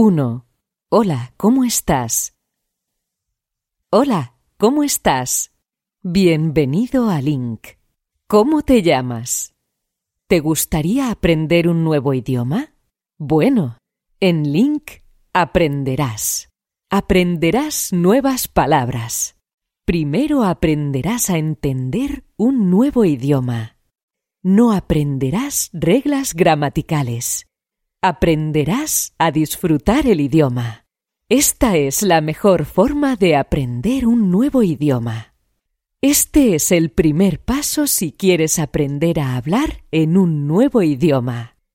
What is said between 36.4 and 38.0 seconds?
es el primer paso